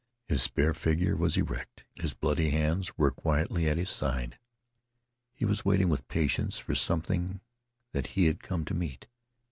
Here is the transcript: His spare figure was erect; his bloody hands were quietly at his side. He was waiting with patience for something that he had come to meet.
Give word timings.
His 0.25 0.41
spare 0.41 0.73
figure 0.73 1.15
was 1.15 1.37
erect; 1.37 1.83
his 1.93 2.15
bloody 2.15 2.49
hands 2.49 2.97
were 2.97 3.11
quietly 3.11 3.69
at 3.69 3.77
his 3.77 3.91
side. 3.91 4.39
He 5.31 5.45
was 5.45 5.63
waiting 5.63 5.89
with 5.89 6.07
patience 6.07 6.57
for 6.57 6.73
something 6.73 7.39
that 7.91 8.07
he 8.17 8.25
had 8.25 8.41
come 8.41 8.65
to 8.65 8.73
meet. 8.73 9.05